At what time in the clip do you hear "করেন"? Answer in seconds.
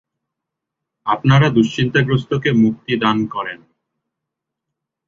3.25-3.59